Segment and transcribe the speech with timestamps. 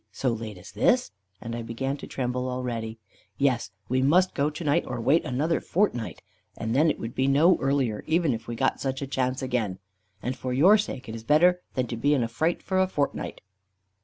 [0.11, 2.97] so late as this?" And I began to tremble already.
[3.37, 6.23] "Yes, we must go to night, or wait for another fortnight;
[6.57, 9.77] and then it would be no earlier, even if we got such a chance again.
[10.19, 12.87] And for your sake it is better than to be in a fright for a
[12.87, 13.41] fortnight."